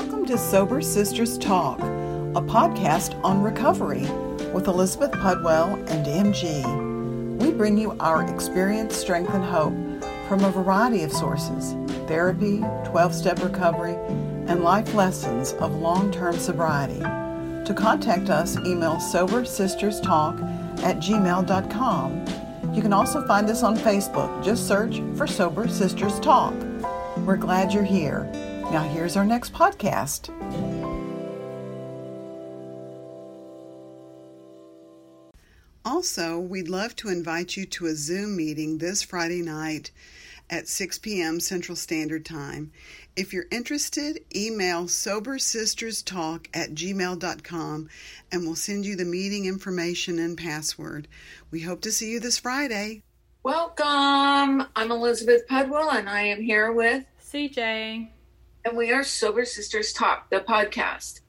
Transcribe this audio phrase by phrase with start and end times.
[0.00, 4.06] Welcome to Sober Sisters Talk, a podcast on recovery
[4.50, 7.38] with Elizabeth Pudwell and MG.
[7.38, 9.74] We bring you our experience, strength, and hope
[10.26, 11.74] from a variety of sources
[12.08, 13.92] therapy, 12 step recovery,
[14.48, 17.00] and life lessons of long term sobriety.
[17.66, 22.74] To contact us, email sobersisterstalk at gmail.com.
[22.74, 24.42] You can also find us on Facebook.
[24.42, 26.54] Just search for Sober Sisters Talk.
[27.18, 28.49] We're glad you're here.
[28.70, 30.28] Now, here's our next podcast.
[35.84, 39.90] Also, we'd love to invite you to a Zoom meeting this Friday night
[40.48, 41.40] at 6 p.m.
[41.40, 42.70] Central Standard Time.
[43.16, 47.88] If you're interested, email sobersisterstalk at gmail.com
[48.30, 51.08] and we'll send you the meeting information and password.
[51.50, 53.02] We hope to see you this Friday.
[53.42, 54.68] Welcome.
[54.76, 58.10] I'm Elizabeth Pudwell and I am here with CJ.
[58.62, 61.20] And we are Sober Sisters Talk, the podcast.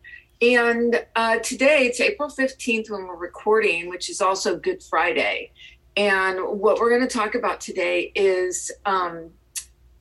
[0.42, 5.54] And uh, today it's April 15th when we're recording, which is also Good Friday.
[5.96, 9.30] And what we're going to talk about today is um,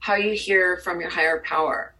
[0.00, 1.95] how you hear from your higher power.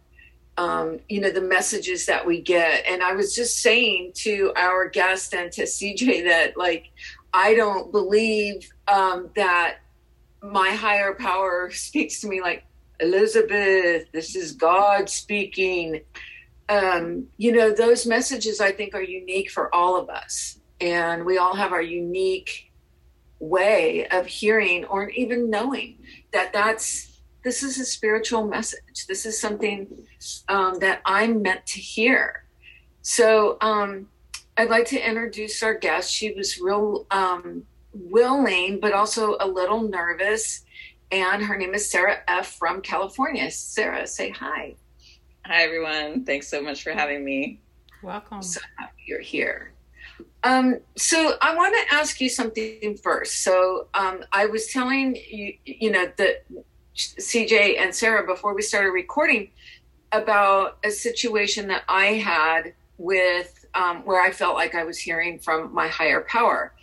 [0.57, 2.83] Um, you know, the messages that we get.
[2.85, 6.91] And I was just saying to our guest and to CJ that, like,
[7.33, 9.77] I don't believe um, that
[10.43, 12.65] my higher power speaks to me like,
[13.01, 16.01] Elizabeth, this is God speaking.
[16.69, 20.59] Um, you know, those messages I think are unique for all of us.
[20.79, 22.71] And we all have our unique
[23.41, 25.97] way of hearing or even knowing
[26.31, 29.87] that that's this is a spiritual message this is something
[30.47, 32.45] um, that i'm meant to hear
[33.01, 34.07] so um,
[34.57, 37.63] i'd like to introduce our guest she was real um,
[37.93, 40.63] willing but also a little nervous
[41.11, 42.55] and her name is sarah f.
[42.55, 43.49] from california.
[43.51, 44.75] Sarah say hi.
[45.45, 46.23] Hi everyone.
[46.25, 47.59] Thanks so much for having me.
[48.03, 48.41] Welcome.
[48.41, 49.73] So happy you're here.
[50.43, 53.43] Um, so I want to ask you something first.
[53.43, 56.45] So um, I was telling you, you know, that
[56.95, 59.51] CJ and Sarah before we started recording
[60.11, 65.39] about a situation that I had with um, where I felt like I was hearing
[65.39, 66.73] from my higher power.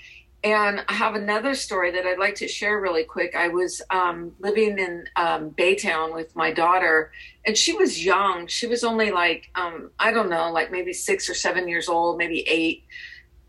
[0.45, 3.35] And I have another story that I'd like to share really quick.
[3.35, 7.11] I was um, living in um, Baytown with my daughter,
[7.45, 8.47] and she was young.
[8.47, 12.19] She was only like, um, I don't know, like maybe six or seven years old,
[12.19, 12.85] maybe eight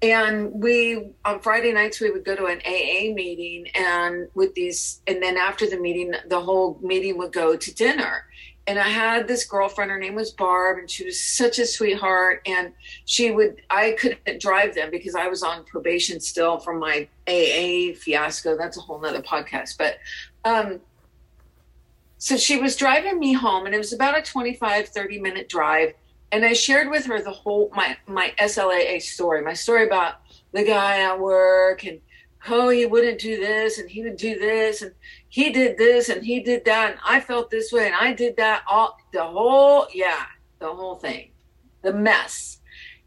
[0.01, 5.01] and we on friday nights we would go to an aa meeting and with these
[5.07, 8.25] and then after the meeting the whole meeting would go to dinner
[8.69, 12.41] and i had this girlfriend her name was barb and she was such a sweetheart.
[12.46, 12.72] And
[13.06, 17.96] she would i couldn't drive them because i was on probation still from my aa
[17.96, 18.56] fiasco.
[18.56, 19.78] That's a whole nother podcast.
[19.78, 19.97] But
[20.46, 20.80] um
[22.19, 25.94] so she was driving me home and it was about a 25 30 minute drive.
[26.31, 30.63] And I shared with her the whole my my SLAA story, my story about the
[30.63, 32.00] guy at work and
[32.47, 34.84] oh he wouldn't do this and he would do this.
[34.84, 34.94] And
[35.29, 38.35] he did this and he did that and I felt this way and I did
[38.38, 40.25] that all the whole yeah
[40.59, 41.29] the whole thing
[41.81, 42.59] the mess.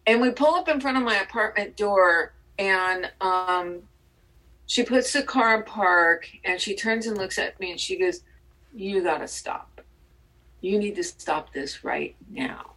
[0.07, 3.83] And we pull up in front of my apartment door and um
[4.67, 7.99] she puts the car in park and she turns and looks at me and she
[7.99, 8.23] goes
[8.75, 9.81] you got to stop.
[10.61, 12.73] You need to stop this right now.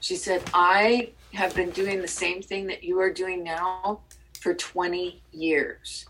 [0.00, 4.00] She said, I have been doing the same thing that you are doing now
[4.40, 6.06] for 20 years.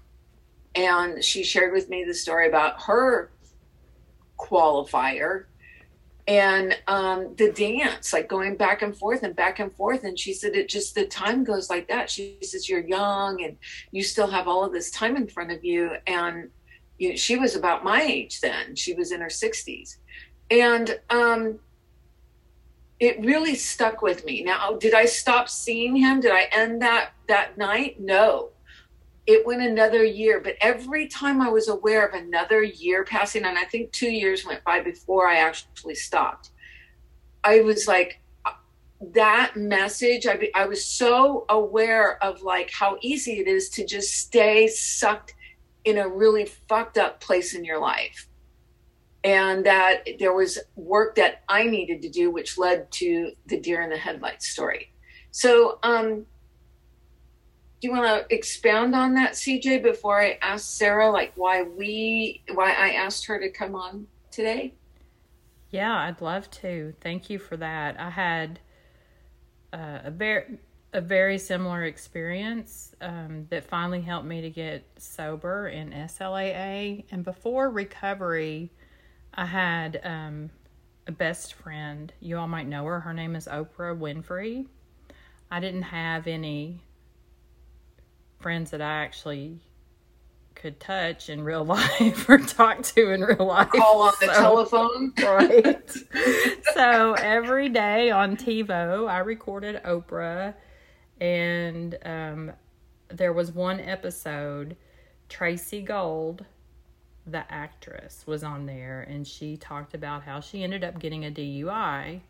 [0.74, 3.30] And she shared with me the story about her
[4.38, 5.44] qualifier
[6.26, 10.04] and um, the dance, like going back and forth and back and forth.
[10.04, 12.10] And she said, it just, the time goes like that.
[12.10, 13.56] She says, you're young and
[13.90, 15.92] you still have all of this time in front of you.
[16.06, 16.50] And
[16.98, 19.96] you she was about my age then, she was in her 60s.
[20.50, 21.58] And um,
[23.00, 24.42] it really stuck with me.
[24.42, 26.20] Now, did I stop seeing him?
[26.20, 28.00] Did I end that that night?
[28.00, 28.50] No.
[29.26, 33.58] It went another year, but every time I was aware of another year passing, and
[33.58, 36.50] I think two years went by before I actually stopped.
[37.42, 38.20] I was like,
[39.12, 40.26] that message.
[40.26, 45.34] I, I was so aware of like how easy it is to just stay sucked
[45.84, 48.28] in a really fucked up place in your life
[49.22, 53.82] and that there was work that I needed to do, which led to the deer
[53.82, 54.92] in the headlights story.
[55.30, 56.26] So, um,
[57.84, 62.42] do you want to expound on that, CJ, before I ask Sarah, like why we,
[62.54, 64.72] why I asked her to come on today?
[65.68, 66.94] Yeah, I'd love to.
[67.02, 68.00] Thank you for that.
[68.00, 68.58] I had
[69.74, 70.56] uh, a very
[70.94, 77.04] a very similar experience um, that finally helped me to get sober in SLAA.
[77.10, 78.70] And before recovery,
[79.34, 80.48] I had um,
[81.06, 82.10] a best friend.
[82.20, 83.00] You all might know her.
[83.00, 84.68] Her name is Oprah Winfrey.
[85.50, 86.80] I didn't have any
[88.44, 89.58] friends that I actually
[90.54, 93.70] could touch in real life or talk to in real life.
[93.70, 95.14] Call on the so, telephone.
[95.22, 95.90] right.
[96.74, 100.52] so every day on TiVo, I recorded Oprah,
[101.22, 102.52] and um,
[103.08, 104.76] there was one episode,
[105.30, 106.44] Tracey Gold,
[107.26, 111.30] the actress, was on there, and she talked about how she ended up getting a
[111.30, 112.20] DUI.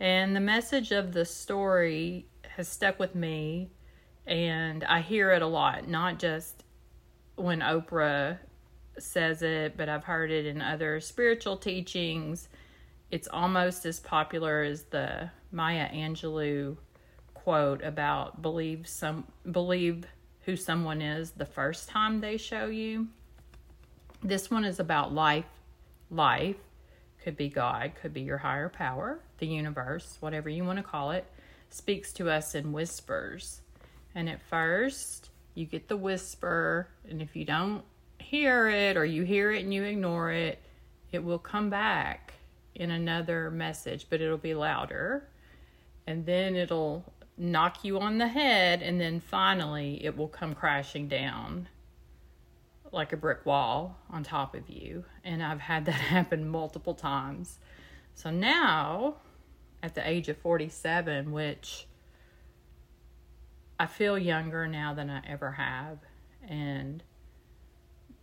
[0.00, 2.26] And the message of the story
[2.56, 3.70] has stuck with me,
[4.26, 6.64] and I hear it a lot, not just
[7.36, 8.38] when Oprah
[8.98, 12.48] says it, but I've heard it in other spiritual teachings.
[13.10, 16.76] It's almost as popular as the Maya Angelou
[17.34, 20.04] quote about believe some believe
[20.44, 23.08] who someone is the first time they show you.
[24.22, 25.44] This one is about life.
[26.10, 26.56] Life
[27.22, 31.10] could be God, could be your higher power, the universe, whatever you want to call
[31.10, 31.26] it,
[31.68, 33.60] speaks to us in whispers.
[34.16, 37.84] And at first, you get the whisper, and if you don't
[38.18, 40.58] hear it or you hear it and you ignore it,
[41.12, 42.32] it will come back
[42.74, 45.28] in another message, but it'll be louder.
[46.06, 51.08] And then it'll knock you on the head, and then finally it will come crashing
[51.08, 51.68] down
[52.92, 55.04] like a brick wall on top of you.
[55.24, 57.58] And I've had that happen multiple times.
[58.14, 59.16] So now,
[59.82, 61.86] at the age of 47, which
[63.78, 65.98] I feel younger now than I ever have.
[66.48, 67.02] And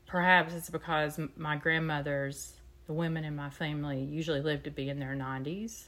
[0.07, 2.53] perhaps it's because my grandmothers,
[2.87, 5.85] the women in my family, usually live to be in their 90s.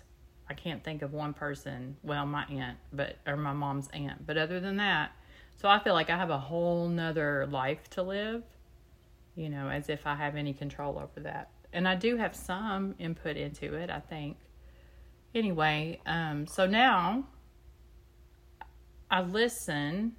[0.48, 4.38] I can't think of one person, well, my aunt, but, or my mom's aunt, but
[4.38, 5.12] other than that,
[5.56, 8.44] so I feel like I have a whole nother life to live,
[9.36, 11.50] you know, as if I have any control over that.
[11.74, 14.38] And I do have some input into it, I think.
[15.34, 17.26] Anyway, um, so now
[19.16, 20.12] I listen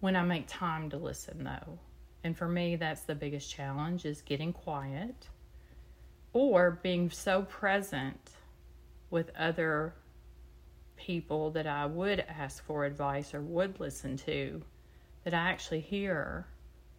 [0.00, 1.78] when I make time to listen though.
[2.24, 5.28] And for me that's the biggest challenge is getting quiet
[6.32, 8.32] or being so present
[9.10, 9.94] with other
[10.96, 14.60] people that I would ask for advice or would listen to
[15.22, 16.48] that I actually hear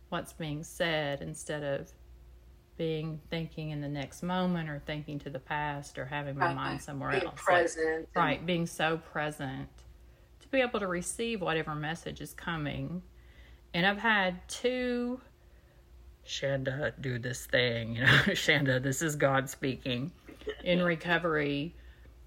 [0.08, 1.92] what's being said instead of
[2.78, 6.82] being thinking in the next moment or thinking to the past or having my mind
[6.82, 7.42] somewhere being else.
[7.42, 8.08] Present.
[8.16, 9.68] Like, right, being so present
[10.56, 13.02] be able to receive whatever message is coming.
[13.74, 15.20] And I've had two
[16.26, 20.12] Shanda do this thing, you know, Shanda, this is God speaking
[20.64, 21.76] in recovery.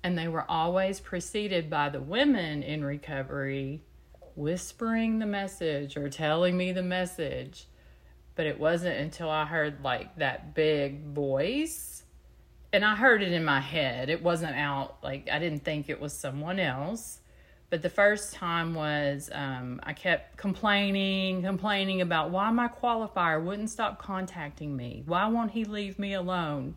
[0.05, 3.83] And they were always preceded by the women in recovery
[4.37, 7.67] whispering the message or telling me the message.
[8.37, 12.05] But it wasn't until I heard like that big voice
[12.73, 14.11] and I heard it in my head.
[14.11, 17.21] It wasn't out like I didn't think it was someone else.
[17.71, 23.69] But the first time was um, I kept complaining, complaining about why my qualifier wouldn't
[23.69, 25.03] stop contacting me.
[25.05, 26.77] Why won't he leave me alone?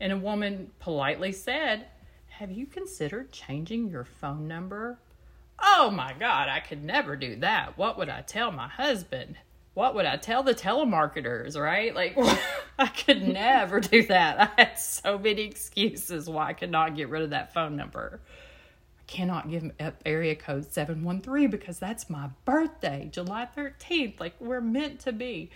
[0.00, 1.86] And a woman politely said,
[2.26, 4.98] Have you considered changing your phone number?
[5.62, 7.78] Oh my God, I could never do that.
[7.78, 9.36] What would I tell my husband?
[9.74, 11.94] What would I tell the telemarketers, right?
[11.94, 12.16] Like,
[12.80, 14.40] I could never do that.
[14.40, 18.20] I had so many excuses why I could not get rid of that phone number
[19.12, 24.18] cannot give up area code 713 because that's my birthday, July 13th.
[24.18, 25.50] Like we're meant to be.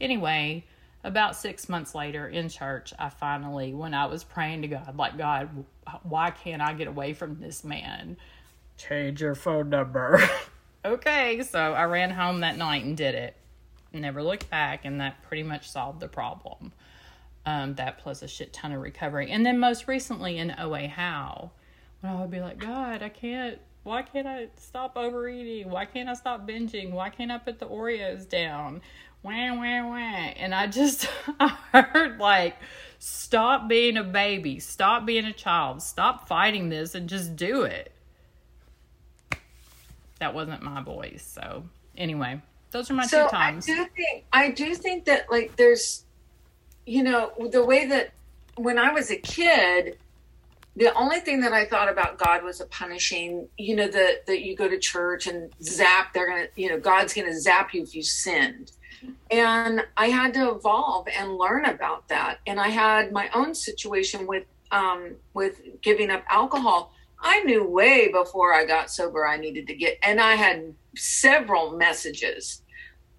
[0.00, 0.64] Anyway,
[1.02, 5.18] about six months later in church, I finally, when I was praying to God, like,
[5.18, 5.64] God,
[6.04, 8.16] why can't I get away from this man?
[8.78, 10.22] Change your phone number.
[10.84, 13.36] okay, so I ran home that night and did it.
[13.92, 16.72] Never looked back, and that pretty much solved the problem.
[17.44, 19.30] Um, that plus a shit ton of recovery.
[19.30, 21.50] And then most recently in OA How,
[22.04, 23.58] and I would be like, God, I can't.
[23.82, 25.70] Why can't I stop overeating?
[25.70, 26.92] Why can't I stop binging?
[26.92, 28.82] Why can't I put the Oreos down?
[29.22, 29.96] Wah, wah, wah.
[29.96, 31.08] And I just
[31.40, 32.56] I heard like,
[32.98, 37.90] stop being a baby, stop being a child, stop fighting this, and just do it.
[40.18, 41.26] That wasn't my voice.
[41.26, 41.64] So
[41.96, 43.66] anyway, those are my so two times.
[43.68, 46.04] I do think I do think that like there's,
[46.84, 48.12] you know, the way that
[48.56, 49.96] when I was a kid
[50.76, 54.44] the only thing that I thought about God was a punishing, you know, that that
[54.44, 57.94] you go to church and zap, they're gonna, you know, God's gonna zap you if
[57.94, 58.72] you sinned.
[59.30, 62.38] And I had to evolve and learn about that.
[62.46, 66.92] And I had my own situation with um with giving up alcohol.
[67.20, 71.76] I knew way before I got sober I needed to get and I had several
[71.76, 72.62] messages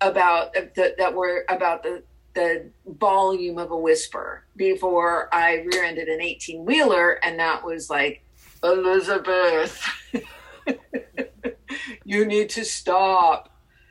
[0.02, 2.04] about that that were about the
[2.36, 8.24] the volume of a whisper before I rear-ended an 18 wheeler, and that was like
[8.64, 9.82] Elizabeth,
[12.06, 13.50] you need to stop.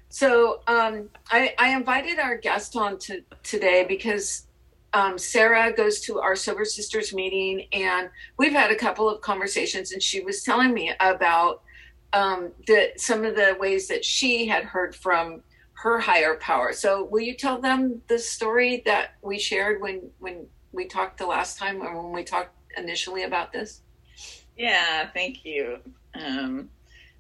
[0.09, 4.47] So um, I, I, invited our guest on to, today because
[4.93, 9.91] um, Sarah goes to our Sober Sisters meeting, and we've had a couple of conversations,
[9.91, 11.63] and she was telling me about
[12.13, 15.43] um, the some of the ways that she had heard from
[15.85, 16.73] her higher power.
[16.73, 21.27] So, will you tell them the story that we shared when when we talked the
[21.27, 23.83] last time, or when we talked initially about this?
[24.57, 25.79] Yeah, thank you.
[26.15, 26.71] Um,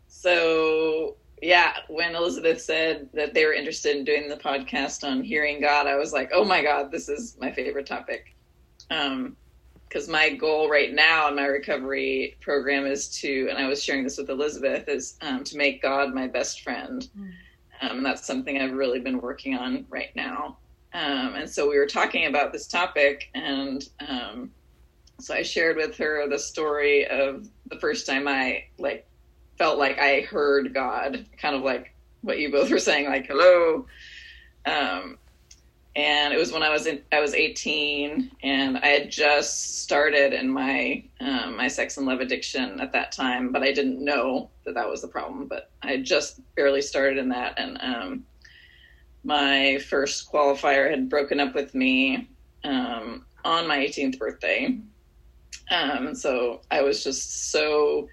[0.08, 5.60] so, yeah, when Elizabeth said that they were interested in doing the podcast on hearing
[5.60, 8.34] God, I was like, oh my God, this is my favorite topic.
[8.90, 9.36] Um,
[9.86, 14.02] because my goal right now in my recovery program is to, and I was sharing
[14.02, 17.06] this with Elizabeth, is um, to make God my best friend.
[17.16, 17.32] Mm.
[17.80, 20.58] Um, and that's something I've really been working on right now.
[20.92, 24.52] Um, and so we were talking about this topic, and um,
[25.18, 29.06] so I shared with her the story of the first time I like
[29.58, 33.86] felt like I heard God, kind of like what you both were saying, like hello.
[34.66, 35.18] Um,
[35.96, 40.32] and it was when I was in, I was 18, and I had just started
[40.32, 44.50] in my um, my sex and love addiction at that time, but I didn't know
[44.64, 45.46] that that was the problem.
[45.46, 48.24] But I just barely started in that, and um,
[49.22, 52.28] my first qualifier had broken up with me
[52.64, 54.78] um, on my 18th birthday,
[55.70, 58.08] um, so I was just so,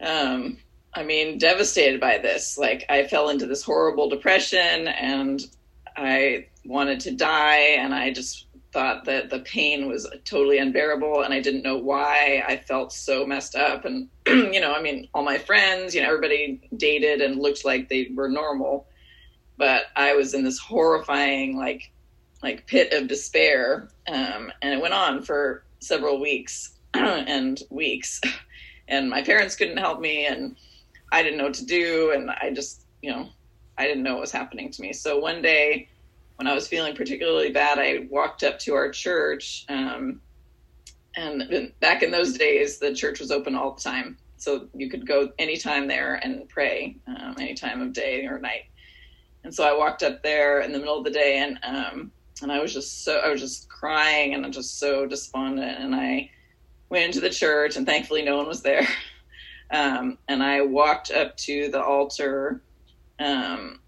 [0.00, 0.58] um,
[0.94, 2.58] I mean, devastated by this.
[2.58, 5.40] Like, I fell into this horrible depression and
[5.96, 7.76] I wanted to die.
[7.78, 11.22] And I just thought that the pain was totally unbearable.
[11.22, 13.86] And I didn't know why I felt so messed up.
[13.86, 17.88] And, you know, I mean, all my friends, you know, everybody dated and looked like
[17.88, 18.86] they were normal.
[19.56, 21.90] But I was in this horrifying, like,
[22.42, 23.88] like pit of despair.
[24.06, 28.20] Um, and it went on for several weeks and weeks
[28.88, 30.56] and my parents couldn't help me and
[31.12, 33.28] i didn't know what to do and i just you know
[33.76, 35.88] i didn't know what was happening to me so one day
[36.36, 40.20] when i was feeling particularly bad i walked up to our church um,
[41.16, 45.06] and back in those days the church was open all the time so you could
[45.06, 48.64] go anytime there and pray um, any time of day or night
[49.44, 52.10] and so i walked up there in the middle of the day and um,
[52.42, 55.78] and I was just so I was just crying and I'm just so despondent.
[55.80, 56.30] And I
[56.88, 58.86] went into the church, and thankfully no one was there.
[59.70, 62.62] Um, and I walked up to the altar,
[63.18, 63.80] um,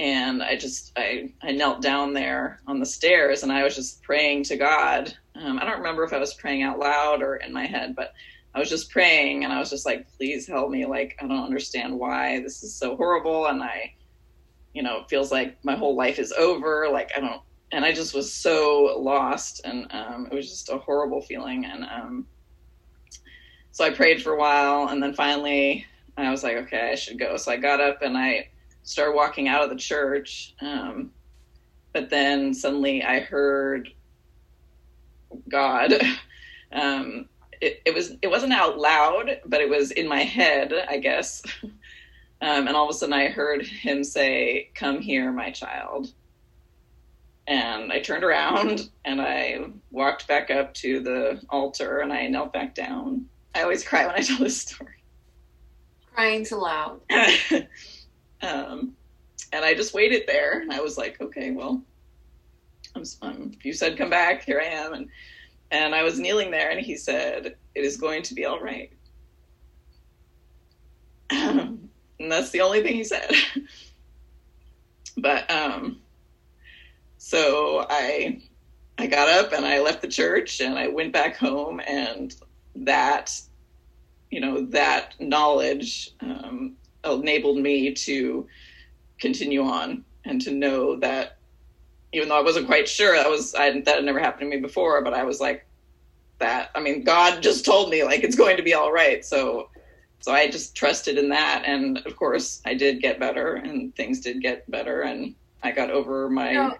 [0.00, 4.02] and I just I I knelt down there on the stairs, and I was just
[4.02, 5.14] praying to God.
[5.34, 8.14] Um, I don't remember if I was praying out loud or in my head, but
[8.54, 10.86] I was just praying, and I was just like, "Please help me!
[10.86, 13.94] Like I don't understand why this is so horrible, and I."
[14.72, 16.88] you know, it feels like my whole life is over.
[16.92, 17.42] Like I don't
[17.72, 21.64] and I just was so lost, and um, it was just a horrible feeling.
[21.64, 22.26] And um,
[23.70, 27.18] so I prayed for a while, and then finally I was like, okay, I should
[27.18, 27.36] go.
[27.36, 28.49] So I got up and I
[28.90, 30.54] started walking out of the church.
[30.60, 31.12] Um,
[31.92, 33.90] but then suddenly I heard
[35.48, 35.94] God.
[36.72, 37.28] Um,
[37.60, 41.42] it, it, was it wasn't out loud, but it was in my head, I guess.
[42.42, 46.10] Um, and all of a sudden I heard him say, "Come here, my child."
[47.46, 52.54] And I turned around and I walked back up to the altar and I knelt
[52.54, 53.26] back down.
[53.54, 55.02] I always cry when I tell this story.
[56.14, 57.00] Crying's allowed.
[58.42, 58.94] um,
[59.52, 61.82] and I just waited there and I was like, okay, well,
[62.94, 64.94] I'm, I'm, you said come back, here I am.
[64.94, 65.08] And,
[65.70, 68.92] and I was kneeling there and he said, it is going to be all right.
[71.30, 73.30] and that's the only thing he said.
[75.16, 76.00] but, um,
[77.20, 78.40] so I
[78.98, 82.34] I got up and I left the church and I went back home and
[82.76, 83.38] that
[84.30, 88.46] you know that knowledge um, enabled me to
[89.18, 91.38] continue on and to know that
[92.12, 94.60] even though I wasn't quite sure that was I, that had never happened to me
[94.60, 95.66] before, but I was like
[96.38, 96.70] that.
[96.74, 99.24] I mean, God just told me like it's going to be all right.
[99.24, 99.68] So
[100.20, 104.20] so I just trusted in that, and of course I did get better, and things
[104.20, 106.50] did get better, and I got over my.
[106.50, 106.74] You know,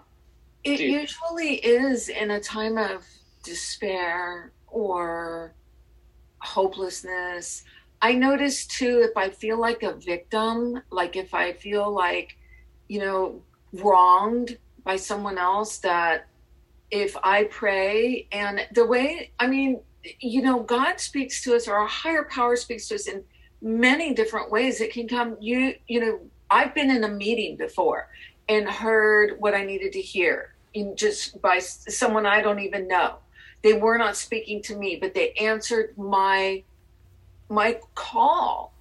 [0.63, 0.91] it Dude.
[0.91, 3.03] usually is in a time of
[3.43, 5.53] despair or
[6.39, 7.63] hopelessness.
[8.01, 12.35] I notice too if I feel like a victim, like if I feel like,
[12.87, 13.41] you know,
[13.73, 16.27] wronged by someone else, that
[16.89, 19.81] if I pray and the way, I mean,
[20.19, 23.23] you know, God speaks to us or a higher power speaks to us in
[23.61, 24.81] many different ways.
[24.81, 28.09] It can come, you, you know, I've been in a meeting before
[28.49, 33.17] and heard what I needed to hear in just by someone I don't even know.
[33.61, 36.63] They were not speaking to me, but they answered my
[37.51, 38.73] my call.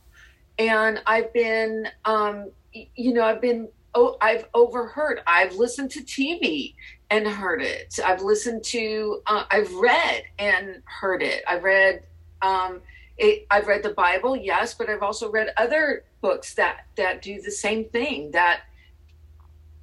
[0.58, 5.20] And I've been, um, you know, I've been, oh, I've overheard.
[5.26, 6.74] I've listened to TV
[7.10, 7.98] and heard it.
[8.04, 11.42] I've listened to, uh, I've read and heard it.
[11.48, 12.04] I've read,
[12.42, 12.80] um,
[13.18, 17.40] it, I've read the Bible, yes, but I've also read other books that that do
[17.42, 18.30] the same thing.
[18.30, 18.62] That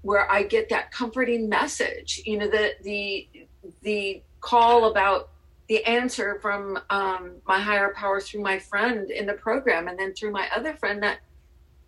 [0.01, 2.21] where I get that comforting message.
[2.25, 3.27] You know, the the
[3.81, 5.29] the call about
[5.67, 10.13] the answer from um, my higher power through my friend in the program, and then
[10.13, 11.19] through my other friend that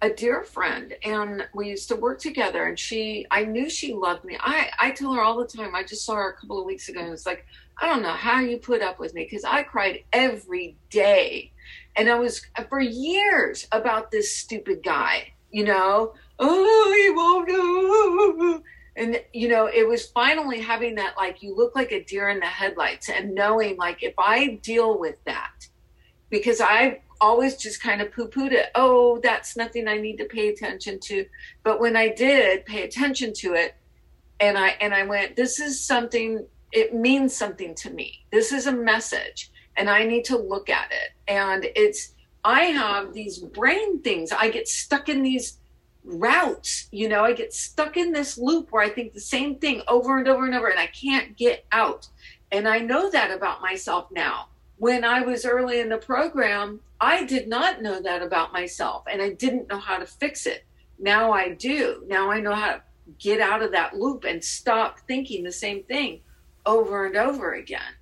[0.02, 0.96] a dear friend.
[1.04, 4.38] And we used to work together and she i knew she loved me.
[4.40, 6.88] I i tell her all the time i just saw her a couple of weeks
[6.88, 7.46] ago and it's like
[7.82, 11.52] i don't know how you put up with me because i cried every day.
[11.98, 16.14] And i was for years about this stupid guy you know?
[16.38, 18.64] Oh he won't know
[19.00, 22.40] and you know it was finally having that like you look like a deer in
[22.40, 25.68] the headlights and knowing like if i deal with that
[26.30, 28.70] because i always just kind of poo-pooed it.
[28.76, 31.26] Oh that's nothing i need to pay attention to.
[31.64, 33.76] But when i did pay attention to it
[34.40, 38.26] and i and i went this is something it means something to me.
[38.32, 41.12] This is a message and i need to look at it.
[41.28, 42.14] And it's
[42.44, 44.32] i have these brain things.
[44.32, 45.59] I get stuck in these
[46.10, 49.82] routes you know i get stuck in this loop where i think the same thing
[49.88, 52.08] over and over and over and i can't get out
[52.52, 54.48] and i know that about myself now
[54.78, 59.22] when i was early in the program I did not know that about myself and
[59.22, 60.66] I didn't know how to fix it.
[60.98, 62.04] Now I do.
[62.08, 62.82] Now I know how to
[63.18, 66.22] get out of that loop and stop thinking the same thing
[66.66, 67.94] over and over again.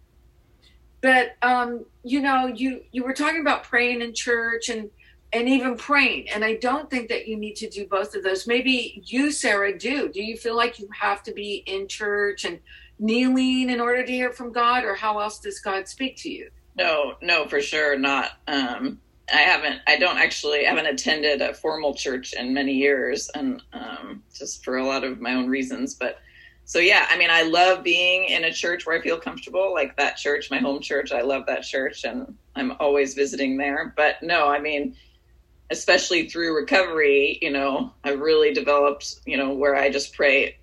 [1.02, 4.90] But um, you know, you you were talking about praying in church and
[5.34, 8.48] and even praying, and I don't think that you need to do both of those.
[8.48, 10.10] Maybe you, Sarah, do.
[10.10, 12.60] Do you feel like you have to be in church and
[13.00, 16.50] kneeling in order to hear from God, or how else does God speak to you?
[16.78, 18.32] No, no, for sure not.
[18.48, 19.00] Um,
[19.34, 19.82] I haven't.
[19.88, 20.66] I don't actually.
[20.66, 25.04] I haven't attended a formal church in many years, and um, just for a lot
[25.04, 25.96] of my own reasons.
[25.96, 26.20] But
[26.63, 29.98] so yeah, I mean, I love being in a church where I feel comfortable, like
[29.98, 31.12] that church, my home church.
[31.12, 33.94] I love that church, and I'm always visiting there.
[33.98, 34.96] But no, I mean,
[35.69, 40.58] especially through recovery, you know, I've really developed, you know, where I just pray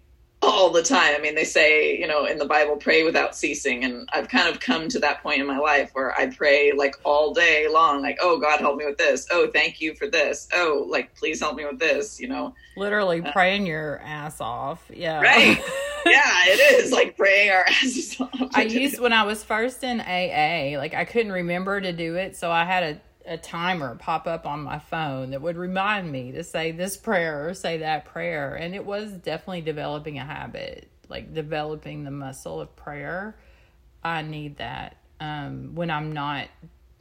[0.45, 1.15] all the time.
[1.17, 3.85] I mean, they say, you know, in the Bible, pray without ceasing.
[3.85, 6.97] And I've kind of come to that point in my life where I pray like
[7.05, 9.27] all day long, like, oh, God, help me with this.
[9.31, 10.49] Oh, thank you for this.
[10.55, 12.55] Oh, like, please help me with this, you know.
[12.77, 14.91] Literally uh, praying your ass off.
[14.93, 15.21] Yeah.
[15.21, 15.59] Right.
[16.07, 18.31] yeah, it is like praying our asses off.
[18.55, 22.37] I used, when I was first in AA, like, I couldn't remember to do it.
[22.37, 26.33] So I had a a timer pop up on my phone that would remind me
[26.33, 28.55] to say this prayer or say that prayer.
[28.55, 33.37] And it was definitely developing a habit, like developing the muscle of prayer.
[34.03, 36.49] I need that um, when I'm not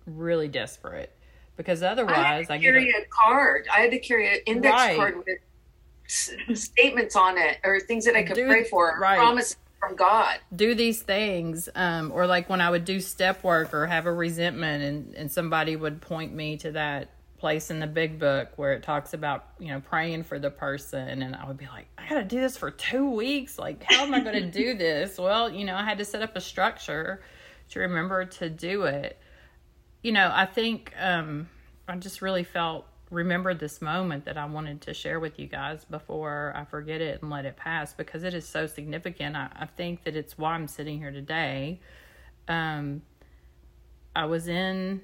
[0.06, 1.12] really desperate.
[1.56, 3.68] Because otherwise, I, I carry a, a, card.
[3.72, 4.96] I had to carry an index right.
[4.98, 9.18] card with statements on it or things that I could Dude, pray for, right.
[9.18, 10.40] promises from God.
[10.56, 14.14] Do these things, um, or like when I would do step work or have a
[14.14, 18.72] resentment, and and somebody would point me to that place in the big book where
[18.72, 22.08] it talks about you know praying for the person, and I would be like, I
[22.08, 23.60] got to do this for two weeks.
[23.60, 25.18] Like, how am I going to do this?
[25.18, 27.22] Well, you know, I had to set up a structure
[27.72, 29.20] to remember to do it.
[30.02, 31.50] You know, I think um,
[31.88, 35.86] I just really felt remembered this moment that I wanted to share with you guys
[35.86, 39.36] before I forget it and let it pass because it is so significant.
[39.36, 41.80] I, I think that it's why I'm sitting here today.
[42.48, 43.04] Um,
[44.16, 45.02] I was in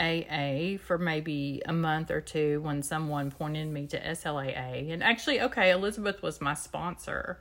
[0.00, 4.92] AA for maybe a month or two when someone pointed me to SLAA.
[4.92, 7.40] And actually, okay, Elizabeth was my sponsor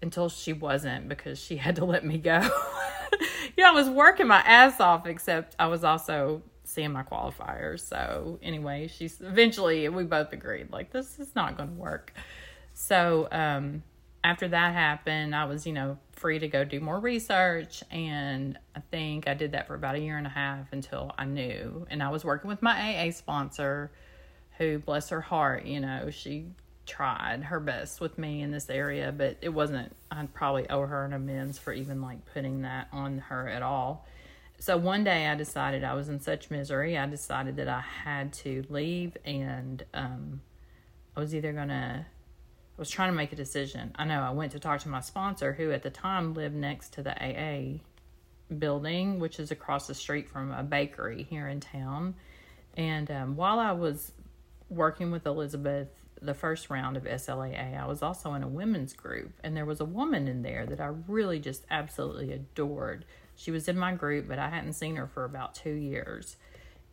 [0.00, 2.40] until she wasn't because she had to let me go.
[3.56, 7.80] yeah, I was working my ass off, except I was also seeing my qualifiers.
[7.80, 12.12] So anyway, she's eventually we both agreed like this is not going to work.
[12.74, 13.82] So um,
[14.24, 18.80] after that happened, I was you know free to go do more research, and I
[18.90, 21.86] think I did that for about a year and a half until I knew.
[21.90, 23.90] And I was working with my AA sponsor,
[24.58, 26.46] who bless her heart, you know she
[26.84, 29.94] tried her best with me in this area, but it wasn't.
[30.10, 34.06] I'd probably owe her an amends for even like putting that on her at all
[34.62, 38.32] so one day I decided I was in such misery, I decided that I had
[38.34, 40.40] to leave and um,
[41.16, 42.06] I was either to, I
[42.76, 43.90] was trying to make a decision.
[43.96, 46.92] I know I went to talk to my sponsor who at the time lived next
[46.92, 47.80] to the AA
[48.56, 52.14] building, which is across the street from a bakery here in town.
[52.76, 54.12] And um, while I was
[54.70, 55.88] working with Elizabeth
[56.20, 59.80] the first round of SLAA, I was also in a women's group, and there was
[59.80, 63.04] a woman in there that I really just absolutely adored.
[63.36, 66.36] She was in my group, but I hadn't seen her for about two years.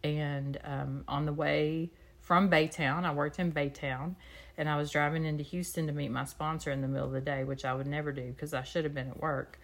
[0.03, 4.15] And um, on the way from Baytown, I worked in Baytown,
[4.57, 7.21] and I was driving into Houston to meet my sponsor in the middle of the
[7.21, 9.59] day, which I would never do because I should have been at work.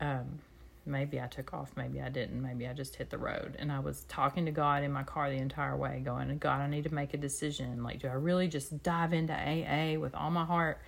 [0.00, 0.40] Um,
[0.84, 3.56] maybe I took off, maybe I didn't, maybe I just hit the road.
[3.58, 6.66] And I was talking to God in my car the entire way, going, God, I
[6.66, 7.82] need to make a decision.
[7.82, 10.80] Like, do I really just dive into AA with all my heart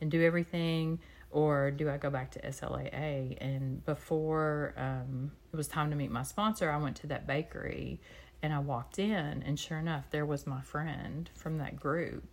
[0.00, 1.00] and do everything?
[1.30, 3.36] Or do I go back to SLAA?
[3.40, 8.00] And before um, it was time to meet my sponsor, I went to that bakery
[8.42, 12.24] and I walked in, and sure enough, there was my friend from that group.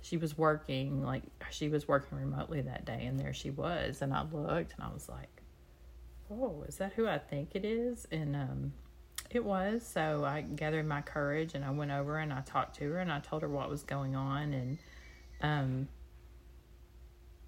[0.00, 4.02] She was working, like, she was working remotely that day, and there she was.
[4.02, 5.42] And I looked and I was like,
[6.30, 8.06] oh, is that who I think it is?
[8.12, 8.72] And um,
[9.30, 9.86] it was.
[9.86, 13.10] So I gathered my courage and I went over and I talked to her and
[13.10, 14.52] I told her what was going on.
[14.52, 14.78] And
[15.42, 15.88] um,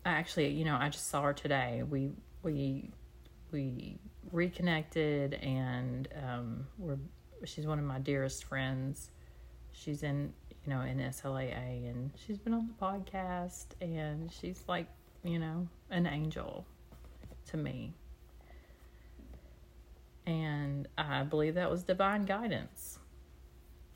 [0.04, 1.82] actually, you know, I just saw her today.
[1.88, 2.10] We
[2.42, 2.90] we
[3.50, 3.98] we
[4.32, 6.98] reconnected and um, we're
[7.44, 9.10] she's one of my dearest friends.
[9.72, 10.32] She's in
[10.64, 14.86] you know in SLAA and she's been on the podcast and she's like
[15.24, 16.66] you know an angel
[17.46, 17.94] to me
[20.28, 22.98] and I believe that was divine guidance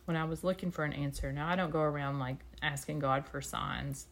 [0.06, 1.30] when I was looking for an answer.
[1.30, 4.06] Now, I don't go around like asking God for signs.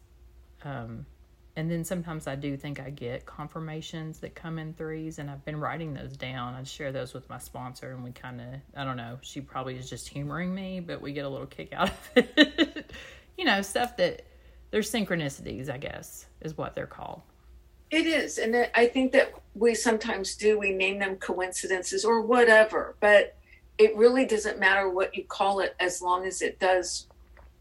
[0.63, 1.07] Um,
[1.55, 5.43] and then sometimes I do think I get confirmations that come in threes, and I've
[5.43, 6.53] been writing those down.
[6.53, 9.75] I share those with my sponsor, and we kind of, I don't know, she probably
[9.75, 12.91] is just humoring me, but we get a little kick out of it.
[13.37, 14.23] you know, stuff that
[14.71, 17.21] there's synchronicities, I guess, is what they're called.
[17.91, 18.37] It is.
[18.37, 23.35] And I think that we sometimes do, we name them coincidences or whatever, but
[23.77, 27.07] it really doesn't matter what you call it as long as it does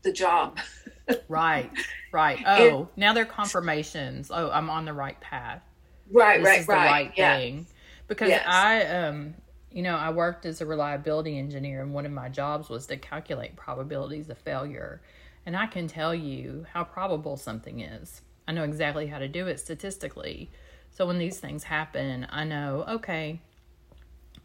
[0.02, 0.58] the job.
[1.28, 1.70] right,
[2.12, 2.38] right.
[2.46, 4.30] Oh, it, now they're confirmations.
[4.32, 5.62] Oh, I'm on the right path.
[6.10, 6.84] Right, this right, is right.
[6.84, 7.38] The right yeah.
[7.38, 7.66] thing.
[8.08, 8.44] Because yes.
[8.46, 9.34] I, um,
[9.70, 12.96] you know, I worked as a reliability engineer, and one of my jobs was to
[12.96, 15.00] calculate probabilities of failure.
[15.46, 18.22] And I can tell you how probable something is.
[18.48, 20.50] I know exactly how to do it statistically.
[20.90, 23.40] So when these things happen, I know, okay,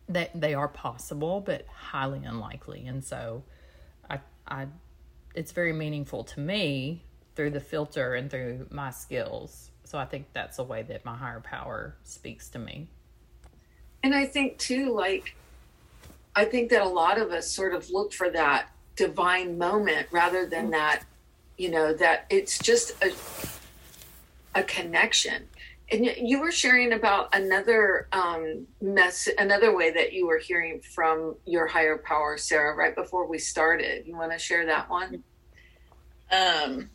[0.08, 2.86] that they are possible, but highly unlikely.
[2.86, 3.44] And so
[4.10, 4.68] I, I,
[5.36, 7.04] it's very meaningful to me
[7.36, 9.72] through the filter and through my skills.
[9.84, 12.88] So I think that's a way that my higher power speaks to me.
[14.02, 15.36] And I think too, like,
[16.36, 20.46] I think that a lot of us sort of look for that divine moment rather
[20.46, 21.04] than that,
[21.58, 23.12] you know, that it's just a,
[24.54, 25.48] a connection.
[25.92, 31.36] And you were sharing about another um, mess, another way that you were hearing from
[31.46, 34.08] your higher power, Sarah, right before we started.
[34.08, 35.24] You want to share that one?
[36.32, 36.90] Um,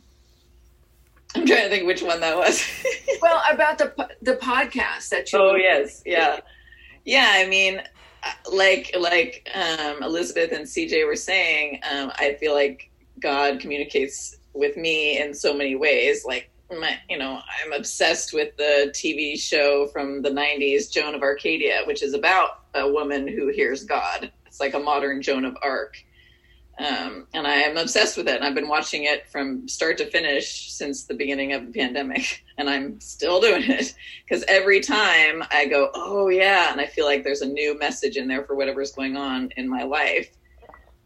[1.36, 2.66] I'm trying to think which one that was.
[3.22, 5.38] well, about the the podcast that you.
[5.38, 6.40] Oh yes, yeah,
[7.04, 7.30] yeah.
[7.34, 7.80] I mean,
[8.52, 14.76] like like um, Elizabeth and CJ were saying, um, I feel like God communicates with
[14.76, 16.24] me in so many ways.
[16.24, 21.22] Like my, you know, I'm obsessed with the TV show from the 90s, Joan of
[21.22, 24.30] Arcadia, which is about a woman who hears God.
[24.46, 25.96] It's like a modern Joan of Arc.
[26.78, 28.36] Um, and I am obsessed with it.
[28.36, 32.44] And I've been watching it from start to finish since the beginning of the pandemic.
[32.60, 36.70] And I'm still doing it because every time I go, oh, yeah.
[36.70, 39.66] And I feel like there's a new message in there for whatever's going on in
[39.66, 40.28] my life.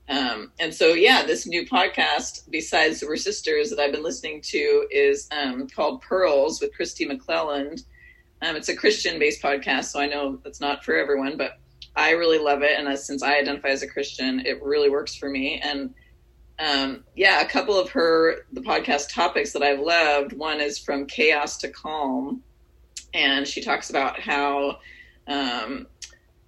[0.09, 4.87] Um, and so, yeah, this new podcast, besides We're Sisters, that I've been listening to
[4.91, 7.85] is um, called Pearls with Christy McClelland.
[8.43, 11.59] Um, it's a Christian based podcast, so I know that's not for everyone, but
[11.97, 12.79] I really love it.
[12.79, 15.61] And as, since I identify as a Christian, it really works for me.
[15.61, 15.95] And
[16.59, 21.07] um, yeah, a couple of her, the podcast topics that I've loved one is From
[21.07, 22.43] Chaos to Calm.
[23.15, 24.79] And she talks about how
[25.27, 25.87] um,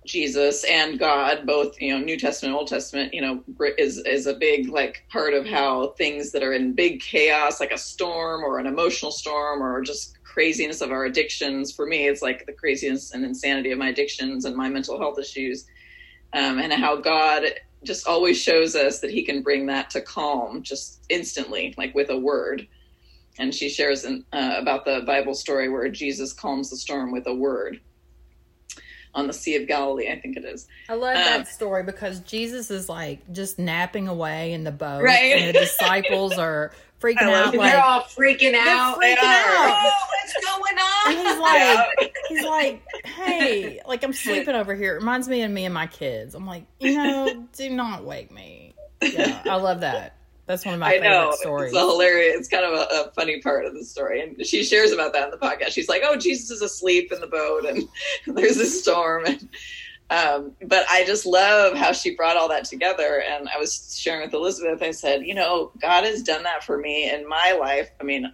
[0.06, 3.42] Jesus and God, both you know, New Testament, Old Testament, you know,
[3.78, 7.72] is is a big like part of how things that are in big chaos, like
[7.72, 11.72] a storm or an emotional storm or just craziness of our addictions.
[11.72, 15.18] For me, it's like the craziness and insanity of my addictions and my mental health
[15.18, 15.66] issues,
[16.32, 17.42] um, and how God
[17.84, 22.10] just always shows us that He can bring that to calm just instantly, like with
[22.10, 22.66] a word.
[23.38, 27.34] And she shares uh, about the Bible story where Jesus calms the storm with a
[27.34, 27.80] word
[29.16, 30.68] on the Sea of Galilee, I think it is.
[30.88, 35.02] I love um, that story because Jesus is like just napping away in the boat,
[35.02, 35.32] right?
[35.32, 37.54] And the disciples are freaking out.
[37.54, 38.98] Like, they're all freaking out.
[38.98, 39.84] Freaking out.
[39.84, 41.12] Oh, what's going on?
[41.12, 44.92] And he's like, he's like, hey, like I'm sleeping over here.
[44.92, 46.34] It reminds me of me and my kids.
[46.34, 48.74] I'm like, you know, do not wake me.
[49.02, 50.14] Yeah, I love that.
[50.46, 51.32] That's one of my I favorite know.
[51.32, 51.72] stories.
[51.72, 52.36] It's a hilarious.
[52.38, 55.24] It's kind of a, a, funny part of the story, and she shares about that
[55.24, 55.72] in the podcast.
[55.72, 57.88] She's like, "Oh, Jesus is asleep in the boat, and
[58.36, 59.48] there's a storm." And,
[60.08, 63.24] um, but I just love how she brought all that together.
[63.28, 64.82] And I was sharing with Elizabeth.
[64.82, 67.90] I said, "You know, God has done that for me in my life.
[68.00, 68.32] I mean,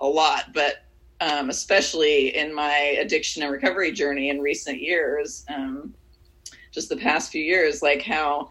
[0.00, 0.82] a lot, but
[1.20, 5.94] um, especially in my addiction and recovery journey in recent years, um,
[6.72, 8.50] just the past few years, like how."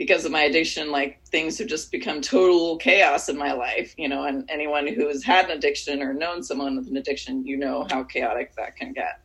[0.00, 4.08] Because of my addiction, like things have just become total chaos in my life, you
[4.08, 7.54] know, and anyone who has had an addiction or known someone with an addiction, you
[7.58, 9.20] know how chaotic that can get.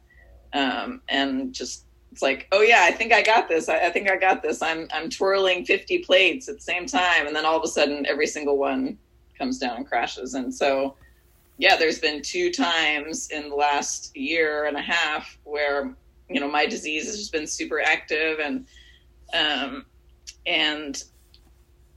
[0.52, 3.70] Um, and just, it's like, oh yeah, I think I got this.
[3.70, 4.62] I, I, think I got this.
[4.62, 7.26] I'm, I'm twirling 50 plates at the same time.
[7.26, 8.98] And then all of a sudden every single one
[9.38, 10.34] comes down and crashes.
[10.34, 10.98] And so,
[11.58, 15.96] yeah, there's been two times in the last year and a half where,
[16.30, 18.68] you know, my disease has just been super active and,
[19.34, 19.86] um,
[20.46, 21.04] and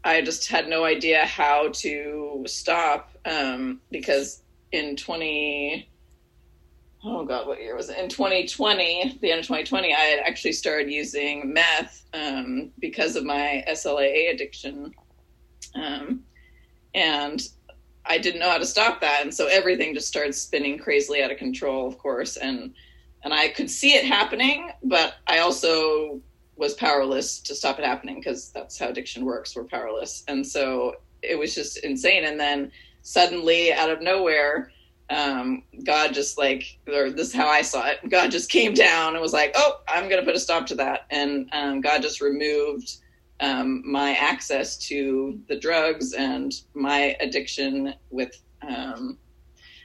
[0.04, 5.88] I just had no idea how to stop um, because in 20
[7.04, 7.98] oh god what year was it?
[7.98, 13.24] In 2020 the end of 2020 i had actually started using meth um, because of
[13.24, 14.92] my slaa addiction.
[15.74, 16.22] Um,
[16.94, 17.48] and
[18.04, 21.30] i didn't know how to stop that and so everything just started spinning crazily out
[21.30, 22.74] of control of course and
[23.22, 26.20] and i could see it happening but i also
[26.58, 29.54] was powerless to stop it happening because that's how addiction works.
[29.54, 30.24] We're powerless.
[30.26, 32.24] And so it was just insane.
[32.24, 34.72] And then suddenly, out of nowhere,
[35.08, 37.98] um, God just like, or this is how I saw it.
[38.10, 40.74] God just came down and was like, "Oh, I'm going to put a stop to
[40.76, 42.98] that." And um, God just removed
[43.40, 49.16] um, my access to the drugs and my addiction with um,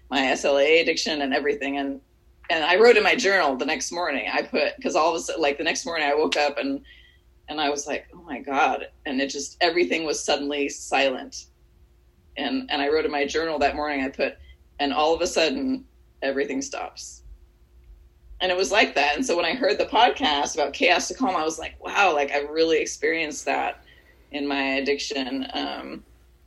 [0.10, 1.78] my SLAA addiction and everything.
[1.78, 2.02] And
[2.50, 4.30] and I wrote in my journal the next morning.
[4.32, 6.82] I put because all of a sudden, like the next morning, I woke up and
[7.50, 8.88] and I was like, oh my god!
[9.06, 11.46] And it just everything was suddenly silent.
[12.38, 14.04] And and I wrote in my journal that morning.
[14.04, 14.38] I put,
[14.80, 15.86] and all of a sudden,
[16.22, 17.22] everything stops.
[18.42, 19.16] And it was like that.
[19.16, 22.14] And so when I heard the podcast about chaos to calm, I was like, wow!
[22.14, 23.84] Like I really experienced that
[24.32, 25.48] in my addiction.
[25.54, 26.04] Um,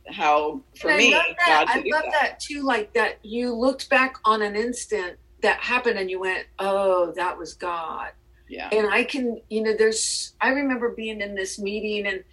[0.09, 1.65] how for me, I love, that.
[1.69, 2.11] I love that.
[2.21, 2.63] that too.
[2.63, 7.37] Like that, you looked back on an instant that happened and you went, oh, that
[7.37, 8.11] was God.
[8.49, 8.67] Yeah.
[8.69, 12.23] And I can, you know, there's, I remember being in this meeting and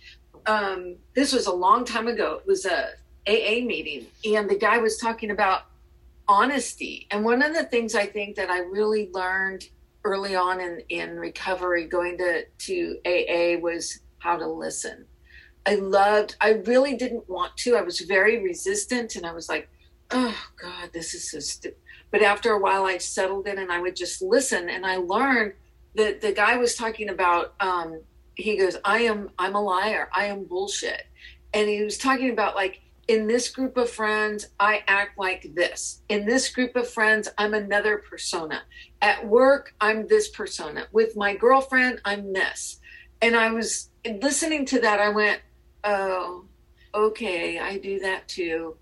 [0.47, 2.41] um, this was a long time ago.
[2.41, 2.89] It was a
[3.29, 5.67] AA meeting and the guy was talking about
[6.27, 7.07] honesty.
[7.13, 9.69] And one of the things I think that I really learned
[10.03, 15.07] early on in, in recovery going to, to AA was how to listen.
[15.67, 17.77] I loved, I really didn't want to.
[17.77, 19.69] I was very resistant and I was like,
[20.11, 21.79] oh God, this is so stupid
[22.15, 24.69] but after a while, I settled in and I would just listen.
[24.69, 25.55] And I learned
[25.97, 28.03] that the guy was talking about, um,
[28.37, 30.09] he goes, I am, I'm a liar.
[30.15, 31.09] I am bullshit.
[31.53, 36.03] And he was talking about like, in this group of friends, I act like this.
[36.09, 38.63] In this group of friends, I'm another persona.
[39.03, 40.87] At work, I'm this persona.
[40.93, 42.79] With my girlfriend, I'm this.
[43.23, 43.91] And I was
[44.23, 45.01] listening to that.
[45.01, 45.41] I went,
[45.83, 46.45] oh,
[46.95, 48.77] okay, I do that too.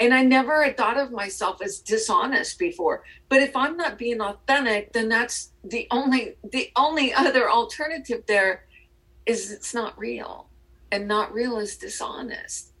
[0.00, 3.04] And I never had thought of myself as dishonest before.
[3.28, 8.64] But if I'm not being authentic, then that's the only the only other alternative there
[9.26, 10.48] is it's not real.
[10.90, 12.72] And not real is dishonest.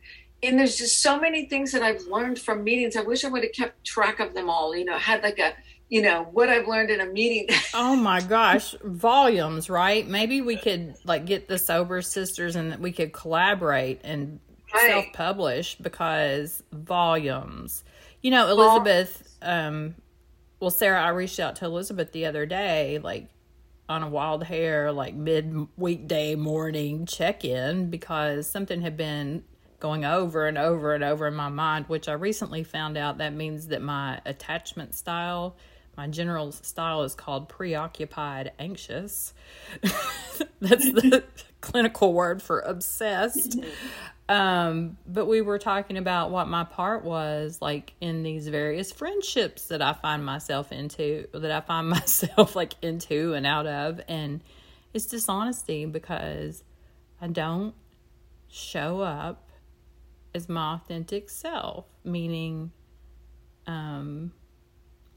[0.42, 2.96] And there's just so many things that I've learned from meetings.
[2.96, 5.54] I wish I would have kept track of them all, you know, had like a
[5.88, 7.46] you know what I've learned in a meeting.
[7.74, 10.06] oh my gosh, volumes, right?
[10.06, 14.40] Maybe we could like get the sober sisters and we could collaborate and
[14.74, 14.90] right.
[14.90, 17.84] self publish because volumes.
[18.22, 19.94] You know, Elizabeth, um,
[20.60, 23.28] well, Sarah, I reached out to Elizabeth the other day, like
[23.88, 29.44] on a wild hair, like mid weekday morning check in because something had been
[29.84, 33.34] going over and over and over in my mind, which I recently found out that
[33.34, 35.56] means that my attachment style,
[35.96, 39.34] my general style is called preoccupied anxious.
[40.60, 41.24] That's the
[41.60, 43.58] clinical word for obsessed.
[44.28, 49.66] Um, but we were talking about what my part was like in these various friendships
[49.66, 54.00] that I find myself into, that I find myself like into and out of.
[54.08, 54.42] And
[54.94, 56.64] it's dishonesty because
[57.20, 57.74] I don't
[58.48, 59.50] show up
[60.34, 62.72] as my authentic self, meaning,
[63.66, 64.32] um,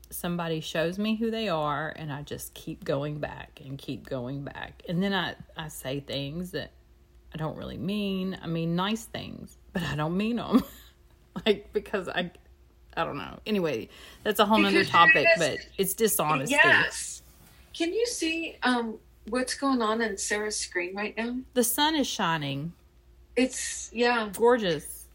[0.10, 4.44] somebody shows me who they are and I just keep going back and keep going
[4.44, 4.84] back.
[4.88, 6.72] And then I, I say things that
[7.38, 8.36] I don't really mean.
[8.42, 10.64] I mean nice things, but I don't mean them.
[11.46, 12.32] like because I
[12.96, 13.38] I don't know.
[13.46, 13.90] Anyway,
[14.24, 16.56] that's a whole other topic, but it's dishonesty.
[16.56, 17.22] Yes.
[17.76, 18.98] Can you see um
[19.30, 21.36] what's going on in Sarah's screen right now?
[21.54, 22.74] The sun is shining.
[23.36, 24.30] It's yeah.
[24.36, 25.06] Gorgeous.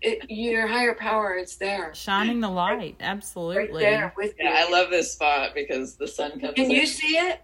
[0.00, 1.94] it, your higher power is there.
[1.94, 3.84] Shining the light, absolutely.
[3.84, 4.46] Right there with you.
[4.46, 6.54] Yeah, I love this spot because the sun comes.
[6.54, 6.70] Can in.
[6.70, 7.42] you see it?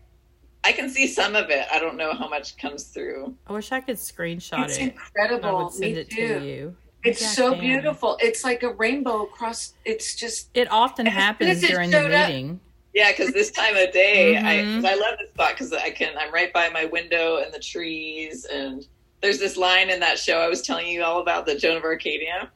[0.63, 1.67] I can see some of it.
[1.73, 3.35] I don't know how much comes through.
[3.47, 4.81] I wish I could screenshot It's it.
[4.83, 5.65] I incredible.
[5.65, 6.39] would send Me it too.
[6.41, 6.77] to you.
[7.03, 7.61] It's Yeah, so can.
[7.61, 8.19] beautiful.
[8.21, 9.73] It's like a rainbow across.
[9.87, 12.61] It's just It often As happens as during the showed up- meeting.
[12.93, 14.83] Yeah, because this time of day, I Mhm.
[14.83, 16.13] 'cause I love this spot because I can.
[16.19, 18.87] I'm right by my window and the trees, and
[19.23, 21.85] there's this line in that show I was telling you all about, the Joan of
[21.85, 22.51] Arcadia,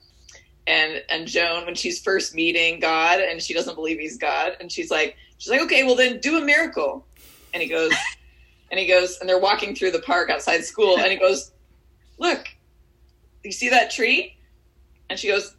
[0.66, 4.70] and and Joan when she's first meeting God and she doesn't believe he's God, and
[4.70, 7.06] she's like, she's like, okay, well then do a miracle,
[7.54, 7.92] and he goes,
[8.70, 11.52] and he goes, and they're walking through the park outside school, and he goes,
[12.18, 12.46] look,
[13.42, 14.36] you see that tree,
[15.08, 15.56] and she goes,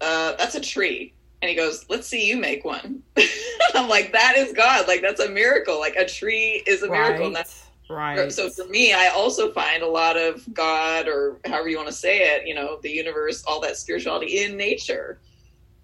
[0.00, 1.12] uh, that's a tree.
[1.42, 3.02] And he goes, "Let's see you make one."
[3.74, 4.88] I'm like, "That is God.
[4.88, 5.78] Like that's a miracle.
[5.78, 7.34] Like a tree is a miracle." Right.
[7.34, 8.32] that's, Right.
[8.32, 11.94] So for me, I also find a lot of God, or however you want to
[11.94, 15.18] say it, you know, the universe, all that spirituality in nature.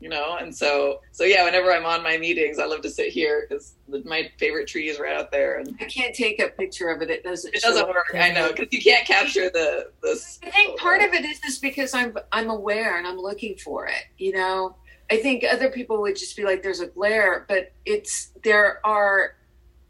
[0.01, 1.45] You know, and so so yeah.
[1.45, 4.99] Whenever I'm on my meetings, I love to sit here because my favorite tree is
[4.99, 7.11] right out there, and I can't take a picture of it.
[7.11, 7.55] It doesn't.
[7.55, 8.07] it doesn't work.
[8.15, 10.39] I know because you can't capture the this.
[10.43, 13.87] I think part of it is just because I'm I'm aware and I'm looking for
[13.87, 14.05] it.
[14.17, 14.77] You know,
[15.11, 19.35] I think other people would just be like, "There's a glare," but it's there are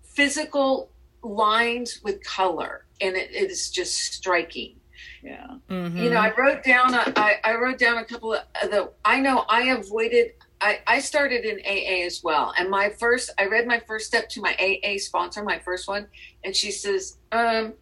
[0.03, 0.91] physical
[1.23, 4.80] lines with color, and it, it is just striking.
[5.23, 5.47] Yeah.
[5.69, 6.03] Mhm.
[6.03, 8.91] You know, I wrote down a, I, I wrote down a couple of the.
[9.05, 10.33] I know I avoided.
[10.63, 14.29] I, I started in AA as well, and my first I read my first step
[14.31, 16.07] to my AA sponsor, my first one,
[16.45, 17.75] and she says, um,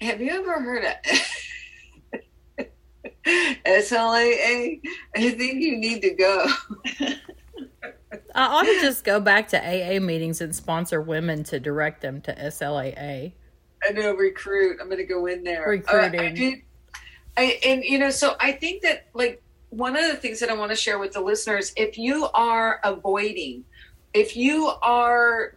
[0.00, 2.66] "Have you ever heard of
[3.66, 4.80] SLAA?
[5.16, 6.46] I think you need to go."
[8.34, 12.20] I ought to just go back to AA meetings and sponsor women to direct them
[12.22, 13.32] to SLAA.
[13.86, 14.78] I know recruit.
[14.80, 15.68] I'm going to go in there.
[15.68, 16.20] Recruiting.
[16.20, 16.58] Uh, I did.
[17.36, 20.54] I and you know, so I think that like one of the things that I
[20.54, 23.64] want to share with the listeners, if you are avoiding,
[24.14, 25.54] if you are,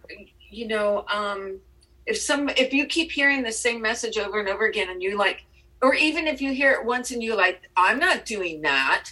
[0.50, 1.60] you know, um,
[2.06, 5.18] if some, if you keep hearing the same message over and over again, and you
[5.18, 5.46] like,
[5.82, 9.12] or even if you hear it once and you like, I'm not doing that,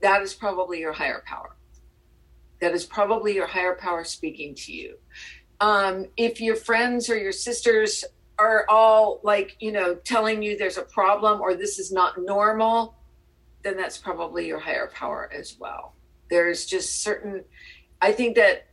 [0.00, 1.56] that is probably your higher power.
[2.60, 4.96] That is probably your higher power speaking to you.
[5.60, 8.04] Um, if your friends or your sisters
[8.42, 12.96] are all like, you know, telling you there's a problem or this is not normal,
[13.62, 15.94] then that's probably your higher power as well.
[16.28, 17.44] There's just certain,
[18.00, 18.66] I think that,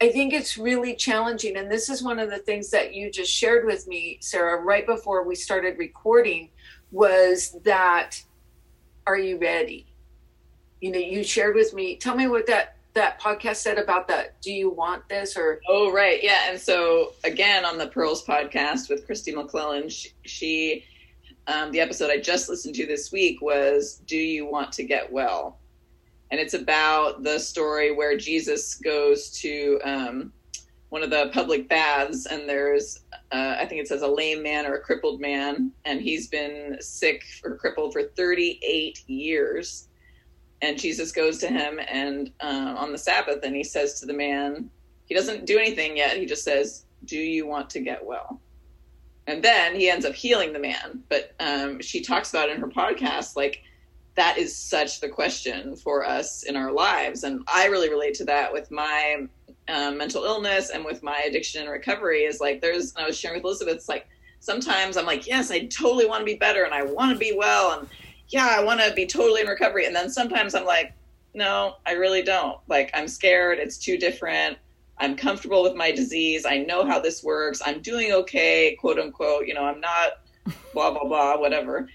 [0.00, 1.56] I think it's really challenging.
[1.56, 4.86] And this is one of the things that you just shared with me, Sarah, right
[4.86, 6.50] before we started recording
[6.90, 8.22] was that,
[9.06, 9.86] are you ready?
[10.80, 14.40] You know, you shared with me, tell me what that that podcast said about that.
[14.42, 16.22] Do you want this or Oh, right.
[16.22, 16.50] Yeah.
[16.50, 20.84] And so, again, on the Pearls podcast with Christy McClellan, she, she
[21.46, 25.12] um, the episode I just listened to this week was Do You Want to Get
[25.12, 25.58] Well?
[26.30, 30.32] And it's about the story where Jesus goes to um,
[30.88, 34.66] one of the public baths, and there's, uh, I think it says a lame man
[34.66, 39.85] or a crippled man, and he's been sick or crippled for 38 years
[40.62, 44.14] and Jesus goes to him and uh, on the Sabbath, and he says to the
[44.14, 44.70] man,
[45.04, 46.16] he doesn't do anything yet.
[46.16, 48.40] He just says, "Do you want to get well?"
[49.26, 51.02] And then he ends up healing the man.
[51.08, 53.62] But um, she talks about in her podcast, like
[54.14, 58.24] that is such the question for us in our lives, and I really relate to
[58.24, 59.26] that with my
[59.68, 62.22] um, mental illness and with my addiction and recovery.
[62.22, 64.08] Is like there's, I was sharing with Elizabeth, it's like
[64.40, 67.34] sometimes I'm like, yes, I totally want to be better, and I want to be
[67.36, 67.88] well, and
[68.28, 69.86] yeah, I want to be totally in recovery.
[69.86, 70.92] And then sometimes I'm like,
[71.34, 72.58] no, I really don't.
[72.66, 73.58] Like, I'm scared.
[73.58, 74.58] It's too different.
[74.98, 76.46] I'm comfortable with my disease.
[76.46, 77.60] I know how this works.
[77.64, 79.46] I'm doing okay, quote unquote.
[79.46, 80.20] You know, I'm not
[80.72, 81.88] blah, blah, blah, whatever.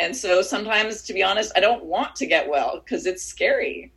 [0.00, 3.92] And so sometimes, to be honest, I don't want to get well because it's scary.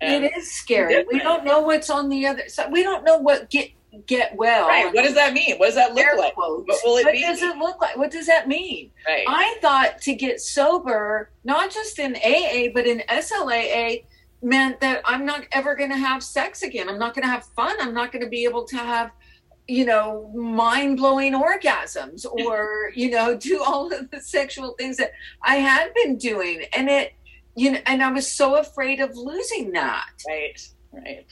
[0.00, 1.04] And- it is scary.
[1.10, 2.72] We don't know what's on the other side.
[2.72, 3.70] We don't know what get
[4.06, 4.68] get well.
[4.68, 4.92] Right.
[4.94, 5.56] What does that mean?
[5.58, 6.34] What does that look Air like?
[6.34, 6.66] quotes.
[6.68, 7.20] What will it what be?
[7.20, 7.96] does it look like?
[7.96, 8.90] What does that mean?
[9.06, 9.24] Right.
[9.28, 14.04] I thought to get sober, not just in AA, but in SLAA,
[14.42, 16.88] meant that I'm not ever going to have sex again.
[16.88, 17.76] I'm not going to have fun.
[17.80, 19.10] I'm not going to be able to have,
[19.68, 25.12] you know, mind blowing orgasms or, you know, do all of the sexual things that
[25.42, 26.64] I had been doing.
[26.76, 27.14] And it,
[27.56, 30.08] you know, and I was so afraid of losing that.
[30.28, 30.60] right.
[30.92, 31.26] Right.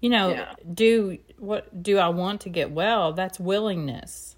[0.00, 0.52] You know, Yeah.
[0.74, 3.12] do what do I want to get well?
[3.12, 4.36] That's willingness.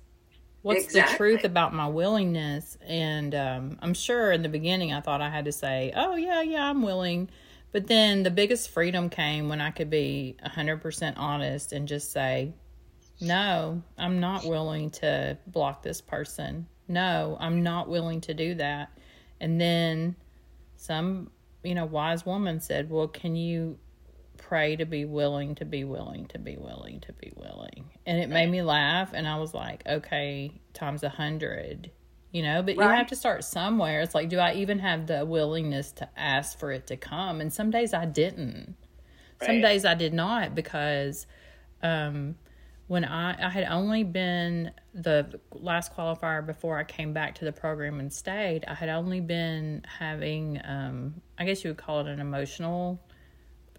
[0.62, 2.76] What's the truth about my willingness?
[2.84, 6.42] And um, I'm sure in the beginning I thought I had to say, "Oh yeah,
[6.42, 7.30] yeah, I'm willing,"
[7.70, 12.52] but then the biggest freedom came when I could be 100% honest and just say,
[13.20, 16.66] "No, I'm not willing to block this person.
[16.88, 18.90] No, I'm not willing to do that."
[19.40, 20.16] And then
[20.76, 21.30] some,
[21.62, 23.78] you know, wise woman said, Well, can you
[24.48, 27.90] pray to be willing to be willing to be willing to be willing?
[28.04, 29.10] And it made me laugh.
[29.12, 31.90] And I was like, Okay, times a hundred,
[32.30, 32.90] you know, but right.
[32.90, 34.00] you have to start somewhere.
[34.00, 37.40] It's like, do I even have the willingness to ask for it to come?
[37.40, 38.76] And some days I didn't.
[39.40, 39.46] Right.
[39.46, 41.26] Some days I did not because,
[41.82, 42.36] um,
[42.88, 47.52] when I I had only been the last qualifier before I came back to the
[47.52, 52.06] program and stayed, I had only been having um, I guess you would call it
[52.06, 53.00] an emotional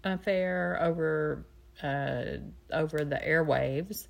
[0.04, 1.46] affair over
[1.82, 2.38] uh,
[2.72, 4.08] over the airwaves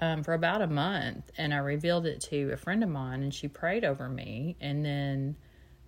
[0.00, 3.32] um, for about a month, and I revealed it to a friend of mine, and
[3.32, 5.36] she prayed over me, and then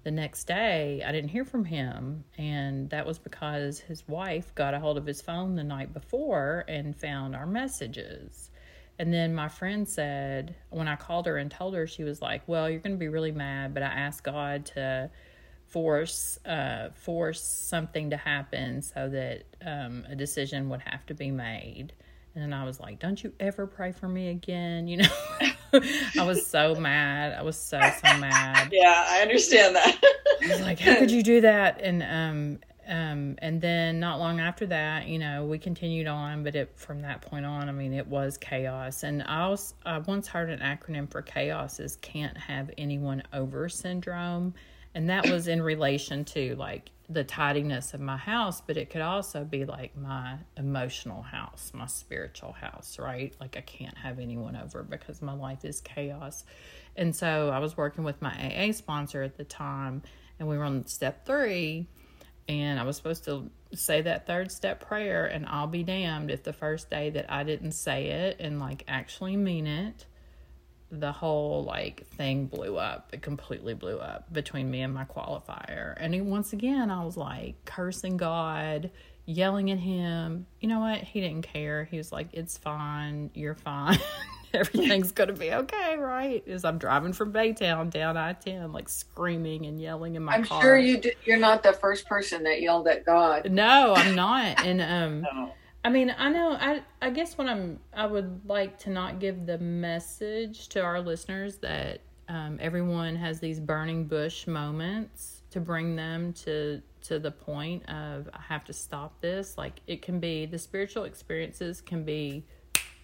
[0.04, 4.74] the next day I didn't hear from him, and that was because his wife got
[4.74, 8.50] a hold of his phone the night before and found our messages.
[8.98, 12.46] And then my friend said, when I called her and told her, she was like,
[12.46, 15.10] "Well, you're going to be really mad, but I asked God to
[15.74, 21.32] force uh, force something to happen so that um, a decision would have to be
[21.32, 21.92] made."
[22.36, 25.08] And I was like, "Don't you ever pray for me again?" You know,
[25.72, 27.36] I was so mad.
[27.36, 28.68] I was so so mad.
[28.72, 30.00] Yeah, I understand that.
[30.44, 34.38] I was like, "How could you do that?" And um, um, and then not long
[34.38, 37.94] after that, you know, we continued on, but it from that point on, I mean,
[37.94, 39.02] it was chaos.
[39.02, 43.68] And I, also, I once heard an acronym for chaos is can't have anyone over
[43.68, 44.54] syndrome,
[44.94, 49.02] and that was in relation to like the tidiness of my house, but it could
[49.02, 53.34] also be like my emotional house, my spiritual house, right?
[53.40, 56.44] Like I can't have anyone over because my life is chaos.
[56.96, 60.02] And so I was working with my AA sponsor at the time,
[60.38, 61.88] and we were on step three
[62.48, 66.42] and I was supposed to say that third step prayer, and I'll be damned if
[66.42, 70.06] the first day that I didn't say it and like actually mean it,
[71.00, 73.10] the whole like thing blew up.
[73.12, 75.94] It completely blew up between me and my qualifier.
[75.96, 78.90] And once again, I was like cursing God,
[79.26, 80.46] yelling at him.
[80.60, 81.00] You know what?
[81.00, 81.84] He didn't care.
[81.84, 83.30] He was like, "It's fine.
[83.34, 83.98] You're fine."
[84.54, 86.46] everything's going to be okay, right?
[86.48, 90.44] As I'm driving from Baytown down I 10, like screaming and yelling in my I'm
[90.44, 90.58] car.
[90.58, 93.50] I'm sure you did, you're not the first person that yelled at God.
[93.50, 94.64] No, I'm not.
[94.64, 95.52] And, um, no.
[95.84, 99.44] I mean, I know, I, I guess what I'm, I would like to not give
[99.44, 105.94] the message to our listeners that um, everyone has these burning bush moments to bring
[105.94, 109.58] them to to the point of I have to stop this.
[109.58, 112.44] Like it can be the spiritual experiences can be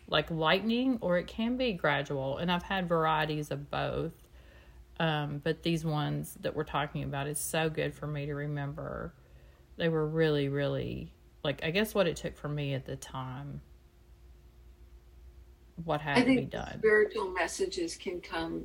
[0.09, 2.39] like lightning or it can be gradual.
[2.39, 4.15] And I've had varieties of both.
[4.99, 9.15] Um, but these ones that we're talking about is so good for me to remember.
[9.77, 11.13] They were really, really
[11.43, 13.61] like I guess what it took for me at the time.
[15.85, 16.79] What had to be done.
[16.79, 18.65] Spiritual messages can come.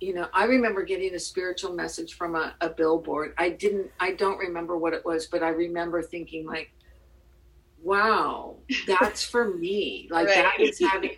[0.00, 3.32] You know, I remember getting a spiritual message from a, a billboard.
[3.38, 3.90] I didn't.
[4.00, 6.72] I don't remember what it was, but I remember thinking like,
[7.82, 10.08] wow, that's for me.
[10.10, 10.36] Like right.
[10.36, 11.16] that is having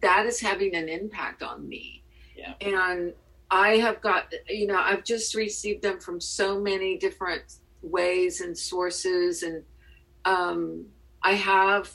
[0.00, 2.02] that is having an impact on me.
[2.36, 2.54] Yeah.
[2.60, 3.12] And
[3.50, 7.42] I have got you know, I've just received them from so many different
[7.82, 9.62] ways and sources and
[10.26, 10.84] um
[11.22, 11.90] I have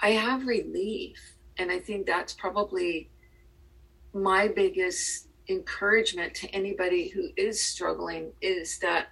[0.00, 3.10] I have relief and I think that's probably
[4.12, 9.08] my biggest encouragement to anybody who is struggling is that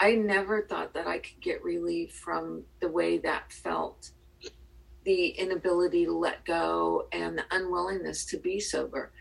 [0.00, 4.10] I never thought that I could get relief from the way that felt
[5.04, 9.12] the inability to let go and the unwillingness to be sober.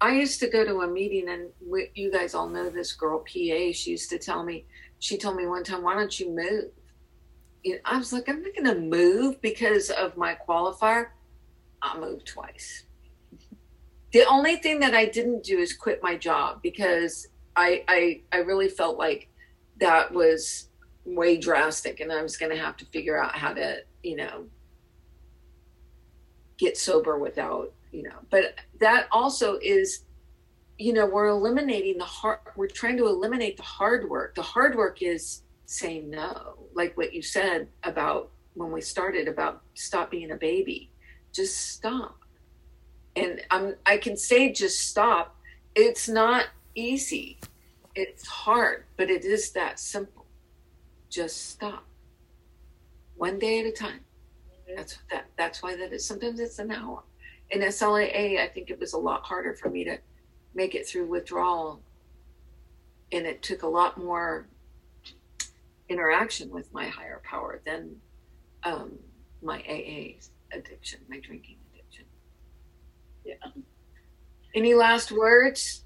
[0.00, 3.18] I used to go to a meeting, and we, you guys all know this girl,
[3.18, 3.72] PA.
[3.72, 4.64] She used to tell me,
[4.98, 6.70] she told me one time, Why don't you move?
[7.62, 11.08] You know, I was like, I'm not going to move because of my qualifier.
[11.82, 12.84] I moved twice.
[14.12, 18.38] The only thing that I didn't do is quit my job because I, I, I
[18.38, 19.28] really felt like
[19.78, 20.68] that was
[21.04, 24.46] way drastic and I was going to have to figure out how to, you know,
[26.58, 30.04] get sober without, you know, but that also is,
[30.78, 34.34] you know, we're eliminating the hard, we're trying to eliminate the hard work.
[34.34, 39.62] The hard work is saying no, like what you said about when we started about
[39.74, 40.90] stop being a baby,
[41.32, 42.18] just stop.
[43.16, 45.36] And I'm, I can say just stop.
[45.74, 47.38] It's not easy
[47.94, 50.26] it's hard, but it is that simple.
[51.08, 51.84] Just stop.
[53.16, 54.00] One day at a time.
[54.48, 54.76] Mm-hmm.
[54.76, 57.02] That's that that's why that is sometimes it's an hour.
[57.50, 59.98] In SLAA, I think it was a lot harder for me to
[60.54, 61.80] make it through withdrawal.
[63.12, 64.46] And it took a lot more
[65.90, 67.96] interaction with my higher power than
[68.62, 68.92] um,
[69.42, 70.16] my AA
[70.56, 72.04] addiction, my drinking addiction.
[73.24, 73.34] Yeah.
[74.54, 75.84] Any last words?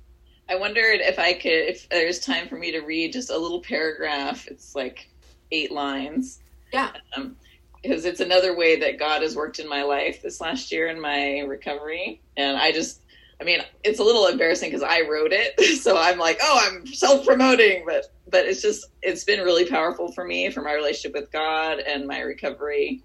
[0.48, 3.61] I wondered if I could, if there's time for me to read just a little
[3.61, 4.46] paragraph.
[4.46, 5.09] It's like
[5.50, 6.40] eight lines.
[6.72, 6.90] Yeah.
[7.16, 7.36] Um,
[7.82, 10.98] because it's another way that God has worked in my life this last year in
[10.98, 12.22] my recovery.
[12.36, 13.02] And I just,
[13.41, 16.87] I mean, it's a little embarrassing because I wrote it, so I'm like, oh, I'm
[16.87, 21.20] self promoting, but but it's just it's been really powerful for me for my relationship
[21.20, 23.03] with God and my recovery.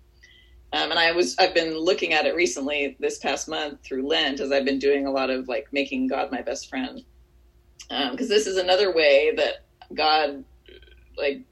[0.72, 4.40] Um, and I was I've been looking at it recently this past month through Lent
[4.40, 7.04] as I've been doing a lot of like making God my best friend
[7.90, 9.66] because um, this is another way that
[9.96, 10.44] God
[11.18, 11.44] like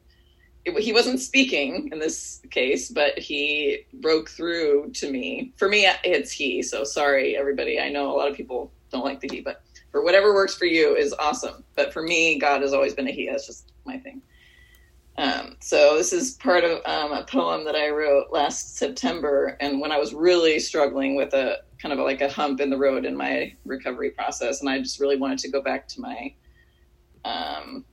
[0.68, 5.53] it, he wasn't speaking in this case, but he broke through to me.
[5.57, 6.61] For me, it's he.
[6.61, 7.80] So sorry, everybody.
[7.80, 10.65] I know a lot of people don't like the he, but for whatever works for
[10.65, 11.63] you is awesome.
[11.76, 13.28] But for me, God has always been a he.
[13.30, 14.22] That's just my thing.
[15.18, 19.82] Um, so this is part of um, a poem that I wrote last September, and
[19.82, 23.03] when I was really struggling with a kind of like a hump in the road
[23.05, 26.34] in my recovery process, and I just really wanted to go back to my
[27.26, 27.84] um,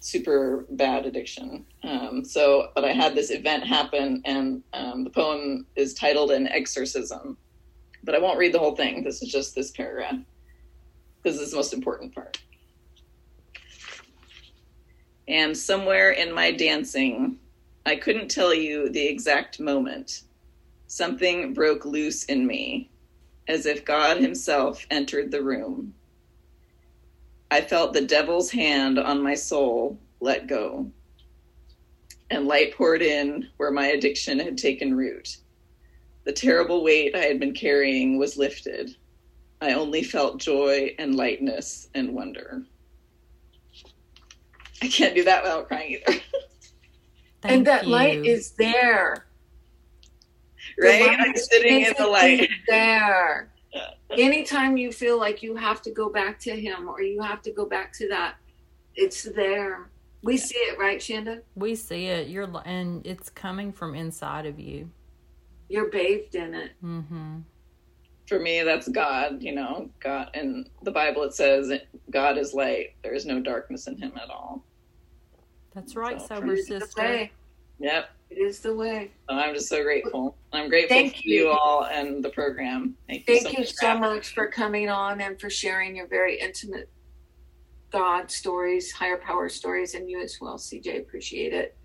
[0.00, 1.64] super bad addiction.
[1.82, 6.48] Um, so, but I had this event happen, and um, the poem is titled "An
[6.48, 7.36] Exorcism,"
[8.04, 9.04] but I won't read the whole thing.
[9.04, 10.16] This is just this paragraph
[11.22, 12.40] because it's the most important part.
[15.26, 17.38] And somewhere in my dancing,
[17.84, 20.22] I couldn't tell you the exact moment.
[20.86, 22.90] Something broke loose in me,
[23.46, 25.94] as if God Himself entered the room.
[27.50, 30.90] I felt the devil's hand on my soul let go,
[32.30, 35.38] and light poured in where my addiction had taken root.
[36.24, 38.96] The terrible weight I had been carrying was lifted.
[39.60, 42.64] I only felt joy and lightness and wonder.
[44.82, 46.20] I can't do that without crying either.
[47.44, 47.90] and that you.
[47.90, 49.26] light is there.
[50.80, 51.16] Right?
[51.18, 52.48] I'm sitting in the light.
[52.68, 53.50] There
[54.10, 57.52] anytime you feel like you have to go back to him or you have to
[57.52, 58.36] go back to that,
[58.94, 59.90] it's there.
[60.22, 61.42] We see it, right, Shanda?
[61.54, 62.28] We see it.
[62.28, 64.90] You're and it's coming from inside of you.
[65.68, 66.72] You're bathed in it.
[66.82, 67.40] Mm-hmm.
[68.26, 69.42] For me, that's God.
[69.42, 70.30] You know, God.
[70.34, 71.72] In the Bible, it says,
[72.10, 72.94] "God is light.
[73.02, 74.64] There is no darkness in Him at all."
[75.74, 77.30] That's right, so, sober sister.
[77.78, 78.10] Yep.
[78.30, 79.10] It is the way.
[79.28, 80.36] I'm just so grateful.
[80.52, 81.46] I'm grateful Thank for you.
[81.46, 81.50] you.
[81.50, 82.94] all and the program.
[83.08, 83.40] Thank you.
[83.40, 86.90] So you much so much for coming on and for sharing your very intimate
[87.90, 90.98] God stories, higher power stories, and you as well, CJ.
[90.98, 91.76] Appreciate it.